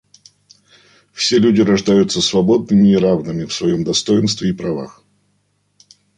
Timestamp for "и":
2.89-2.95, 4.49-4.53